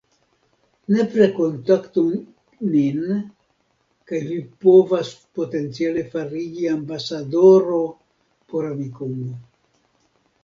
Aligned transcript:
Nepre 0.93 1.25
kontaktu 1.39 2.03
nin 2.69 3.01
kaj 4.13 4.21
vi 4.29 4.37
povas 4.65 5.11
potenciale 5.39 6.05
fariĝi 6.15 6.65
ambasadoro 6.73 7.79
por 8.55 8.69
Amikumu 8.71 9.31